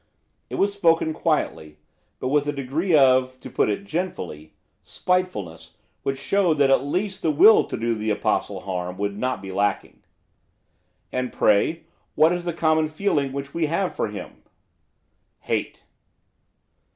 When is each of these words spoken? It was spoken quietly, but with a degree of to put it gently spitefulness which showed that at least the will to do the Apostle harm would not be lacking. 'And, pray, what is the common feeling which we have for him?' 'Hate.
It 0.49 0.55
was 0.55 0.73
spoken 0.73 1.13
quietly, 1.13 1.77
but 2.19 2.29
with 2.29 2.47
a 2.47 2.51
degree 2.51 2.95
of 2.97 3.39
to 3.39 3.51
put 3.51 3.69
it 3.69 3.83
gently 3.83 4.55
spitefulness 4.81 5.77
which 6.01 6.17
showed 6.17 6.55
that 6.55 6.71
at 6.71 6.83
least 6.83 7.21
the 7.21 7.29
will 7.29 7.65
to 7.65 7.77
do 7.77 7.93
the 7.93 8.09
Apostle 8.09 8.61
harm 8.61 8.97
would 8.97 9.15
not 9.15 9.43
be 9.43 9.51
lacking. 9.51 10.01
'And, 11.11 11.31
pray, 11.31 11.83
what 12.15 12.33
is 12.33 12.45
the 12.45 12.51
common 12.53 12.89
feeling 12.89 13.31
which 13.31 13.53
we 13.53 13.67
have 13.67 13.95
for 13.95 14.07
him?' 14.07 14.41
'Hate. 15.41 15.83